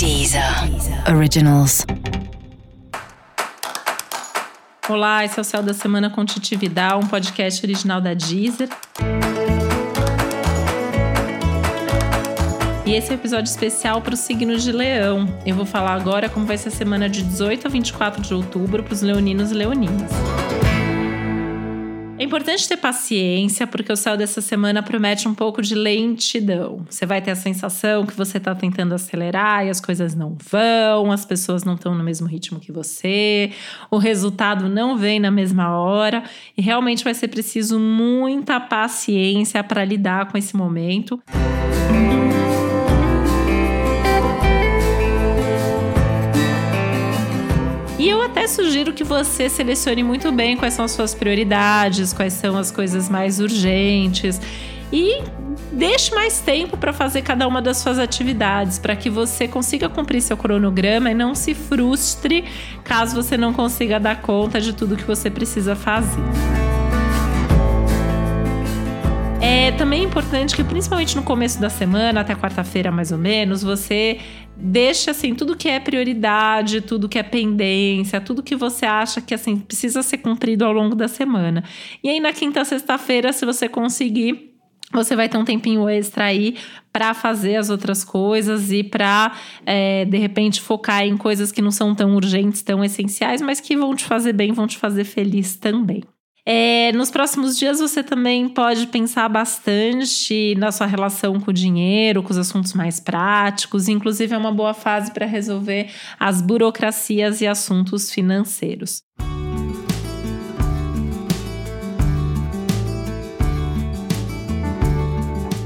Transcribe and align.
Deezer 0.00 0.42
Originals. 1.14 1.84
Olá, 4.88 5.26
esse 5.26 5.38
é 5.38 5.42
o 5.42 5.44
Céu 5.44 5.62
da 5.62 5.74
Semana 5.74 6.08
com 6.08 6.24
Titi 6.24 6.56
Vidal, 6.56 7.00
um 7.00 7.06
podcast 7.06 7.62
original 7.62 8.00
da 8.00 8.14
Deezer. 8.14 8.70
E 12.86 12.94
esse 12.94 13.10
é 13.10 13.12
um 13.12 13.14
episódio 13.14 13.50
especial 13.50 14.00
para 14.00 14.14
o 14.14 14.16
signo 14.16 14.56
de 14.56 14.72
Leão. 14.72 15.28
Eu 15.44 15.54
vou 15.54 15.66
falar 15.66 15.92
agora 15.92 16.30
como 16.30 16.46
vai 16.46 16.56
ser 16.56 16.70
a 16.70 16.72
semana 16.72 17.06
de 17.06 17.22
18 17.22 17.66
a 17.66 17.70
24 17.70 18.22
de 18.22 18.32
outubro 18.32 18.82
para 18.82 18.94
os 18.94 19.02
leoninos 19.02 19.50
e 19.50 19.54
leoninas. 19.54 20.10
É 22.20 22.24
importante 22.24 22.68
ter 22.68 22.76
paciência, 22.76 23.66
porque 23.66 23.90
o 23.90 23.96
céu 23.96 24.14
dessa 24.14 24.42
semana 24.42 24.82
promete 24.82 25.26
um 25.26 25.32
pouco 25.32 25.62
de 25.62 25.74
lentidão. 25.74 26.84
Você 26.86 27.06
vai 27.06 27.22
ter 27.22 27.30
a 27.30 27.34
sensação 27.34 28.04
que 28.04 28.14
você 28.14 28.36
está 28.36 28.54
tentando 28.54 28.94
acelerar 28.94 29.64
e 29.64 29.70
as 29.70 29.80
coisas 29.80 30.14
não 30.14 30.36
vão, 30.38 31.10
as 31.10 31.24
pessoas 31.24 31.64
não 31.64 31.76
estão 31.76 31.94
no 31.94 32.04
mesmo 32.04 32.26
ritmo 32.26 32.60
que 32.60 32.70
você, 32.70 33.52
o 33.90 33.96
resultado 33.96 34.68
não 34.68 34.98
vem 34.98 35.18
na 35.18 35.30
mesma 35.30 35.74
hora, 35.74 36.22
e 36.54 36.60
realmente 36.60 37.02
vai 37.02 37.14
ser 37.14 37.28
preciso 37.28 37.80
muita 37.80 38.60
paciência 38.60 39.64
para 39.64 39.82
lidar 39.82 40.30
com 40.30 40.36
esse 40.36 40.54
momento. 40.54 41.18
E 41.88 41.89
sugiro 48.50 48.92
que 48.92 49.04
você 49.04 49.48
selecione 49.48 50.02
muito 50.02 50.30
bem 50.30 50.56
quais 50.56 50.74
são 50.74 50.84
as 50.84 50.90
suas 50.90 51.14
prioridades, 51.14 52.12
quais 52.12 52.34
são 52.34 52.58
as 52.58 52.70
coisas 52.70 53.08
mais 53.08 53.40
urgentes 53.40 54.40
e 54.92 55.22
deixe 55.72 56.12
mais 56.14 56.40
tempo 56.40 56.76
para 56.76 56.92
fazer 56.92 57.22
cada 57.22 57.46
uma 57.46 57.62
das 57.62 57.78
suas 57.78 57.98
atividades, 57.98 58.78
para 58.78 58.96
que 58.96 59.08
você 59.08 59.46
consiga 59.46 59.88
cumprir 59.88 60.20
seu 60.20 60.36
cronograma 60.36 61.10
e 61.10 61.14
não 61.14 61.34
se 61.34 61.54
frustre 61.54 62.44
caso 62.82 63.14
você 63.14 63.36
não 63.36 63.52
consiga 63.52 64.00
dar 64.00 64.20
conta 64.20 64.60
de 64.60 64.72
tudo 64.72 64.96
que 64.96 65.04
você 65.04 65.30
precisa 65.30 65.76
fazer. 65.76 66.69
É 69.52 69.72
também 69.72 70.04
importante 70.04 70.54
que, 70.54 70.62
principalmente 70.62 71.16
no 71.16 71.24
começo 71.24 71.60
da 71.60 71.68
semana, 71.68 72.20
até 72.20 72.36
quarta-feira 72.36 72.92
mais 72.92 73.10
ou 73.10 73.18
menos, 73.18 73.64
você 73.64 74.20
deixe 74.56 75.10
assim 75.10 75.34
tudo 75.34 75.56
que 75.56 75.68
é 75.68 75.80
prioridade, 75.80 76.80
tudo 76.80 77.08
que 77.08 77.18
é 77.18 77.22
pendência, 77.24 78.20
tudo 78.20 78.44
que 78.44 78.54
você 78.54 78.86
acha 78.86 79.20
que 79.20 79.34
assim 79.34 79.56
precisa 79.56 80.04
ser 80.04 80.18
cumprido 80.18 80.64
ao 80.64 80.72
longo 80.72 80.94
da 80.94 81.08
semana. 81.08 81.64
E 82.00 82.08
aí 82.08 82.20
na 82.20 82.32
quinta, 82.32 82.64
sexta-feira, 82.64 83.32
se 83.32 83.44
você 83.44 83.68
conseguir 83.68 84.54
você 84.92 85.16
vai 85.16 85.28
ter 85.28 85.36
um 85.36 85.44
tempinho 85.44 85.88
extra 85.88 86.26
aí 86.26 86.56
para 86.92 87.12
fazer 87.12 87.56
as 87.56 87.70
outras 87.70 88.04
coisas 88.04 88.70
e 88.70 88.84
para, 88.84 89.32
é, 89.66 90.04
de 90.04 90.18
repente, 90.18 90.60
focar 90.60 91.02
em 91.02 91.16
coisas 91.16 91.50
que 91.50 91.62
não 91.62 91.70
são 91.72 91.92
tão 91.92 92.14
urgentes, 92.14 92.62
tão 92.62 92.84
essenciais, 92.84 93.40
mas 93.40 93.60
que 93.60 93.76
vão 93.76 93.96
te 93.96 94.04
fazer 94.04 94.32
bem, 94.32 94.52
vão 94.52 94.66
te 94.66 94.78
fazer 94.78 95.04
feliz 95.04 95.56
também. 95.56 96.02
É, 96.44 96.90
nos 96.92 97.10
próximos 97.10 97.56
dias 97.56 97.80
você 97.80 98.02
também 98.02 98.48
pode 98.48 98.86
pensar 98.86 99.28
bastante 99.28 100.54
na 100.56 100.72
sua 100.72 100.86
relação 100.86 101.38
com 101.38 101.50
o 101.50 101.54
dinheiro, 101.54 102.22
com 102.22 102.30
os 102.30 102.38
assuntos 102.38 102.72
mais 102.72 102.98
práticos, 102.98 103.88
inclusive 103.88 104.34
é 104.34 104.38
uma 104.38 104.52
boa 104.52 104.74
fase 104.74 105.12
para 105.12 105.26
resolver 105.26 105.90
as 106.18 106.40
burocracias 106.40 107.40
e 107.40 107.46
assuntos 107.46 108.10
financeiros. 108.10 109.02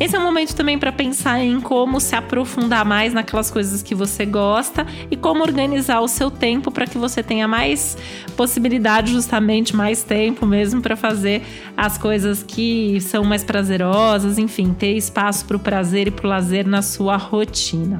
Esse 0.00 0.14
é 0.14 0.18
um 0.18 0.22
momento 0.22 0.54
também 0.54 0.78
para 0.78 0.92
pensar 0.92 1.40
em 1.40 1.60
como 1.60 2.00
se 2.00 2.14
aprofundar 2.14 2.84
mais 2.84 3.12
naquelas 3.12 3.50
coisas 3.50 3.82
que 3.82 3.96
você 3.96 4.24
gosta 4.24 4.86
e 5.10 5.16
como 5.16 5.42
organizar 5.42 6.00
o 6.00 6.06
seu 6.06 6.30
tempo 6.30 6.70
para 6.70 6.86
que 6.86 6.96
você 6.96 7.20
tenha 7.20 7.48
mais 7.48 7.98
possibilidade, 8.36 9.10
justamente 9.12 9.74
mais 9.74 10.04
tempo 10.04 10.46
mesmo 10.46 10.80
para 10.80 10.94
fazer 10.94 11.42
as 11.76 11.98
coisas 11.98 12.44
que 12.44 13.00
são 13.00 13.24
mais 13.24 13.42
prazerosas, 13.42 14.38
enfim, 14.38 14.72
ter 14.72 14.96
espaço 14.96 15.44
para 15.44 15.56
o 15.56 15.60
prazer 15.60 16.06
e 16.06 16.10
para 16.12 16.26
o 16.26 16.30
lazer 16.30 16.64
na 16.64 16.80
sua 16.80 17.16
rotina. 17.16 17.98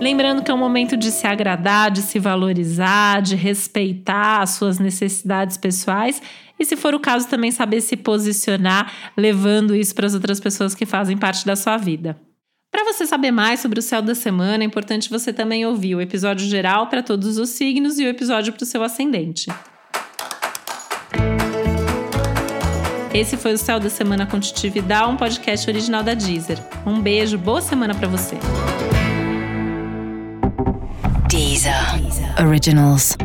Lembrando 0.00 0.42
que 0.42 0.50
é 0.50 0.54
um 0.54 0.58
momento 0.58 0.96
de 0.96 1.10
se 1.10 1.26
agradar, 1.26 1.90
de 1.90 2.00
se 2.00 2.18
valorizar, 2.18 3.20
de 3.20 3.36
respeitar 3.36 4.40
as 4.40 4.50
suas 4.50 4.78
necessidades 4.78 5.58
pessoais 5.58 6.22
e, 6.58 6.64
se 6.64 6.74
for 6.74 6.94
o 6.94 7.00
caso, 7.00 7.28
também 7.28 7.50
saber 7.50 7.82
se 7.82 7.98
posicionar, 7.98 8.90
levando 9.14 9.76
isso 9.76 9.94
para 9.94 10.06
as 10.06 10.14
outras 10.14 10.40
pessoas 10.40 10.74
que 10.74 10.86
fazem 10.86 11.18
parte 11.18 11.44
da 11.44 11.54
sua 11.54 11.76
vida. 11.76 12.18
Para 12.72 12.84
você 12.84 13.04
saber 13.04 13.30
mais 13.30 13.60
sobre 13.60 13.78
o 13.78 13.82
céu 13.82 14.00
da 14.00 14.14
semana, 14.14 14.64
é 14.64 14.66
importante 14.66 15.10
você 15.10 15.34
também 15.34 15.66
ouvir 15.66 15.94
o 15.94 16.00
episódio 16.00 16.46
geral 16.48 16.86
para 16.86 17.02
todos 17.02 17.36
os 17.36 17.50
signos 17.50 17.98
e 17.98 18.04
o 18.04 18.08
episódio 18.08 18.54
para 18.54 18.62
o 18.62 18.66
seu 18.66 18.82
ascendente. 18.82 19.48
Esse 23.12 23.36
foi 23.36 23.52
o 23.52 23.58
Céu 23.58 23.78
da 23.78 23.90
Semana 23.90 24.24
com 24.24 24.40
Titi 24.40 24.70
Vidal, 24.70 25.10
um 25.10 25.16
podcast 25.16 25.68
original 25.68 26.02
da 26.02 26.14
Deezer. 26.14 26.58
Um 26.86 27.00
beijo, 27.00 27.36
boa 27.36 27.60
semana 27.60 27.92
para 27.92 28.08
você. 28.08 28.36
Deezer 31.50 32.38
Originals. 32.38 33.16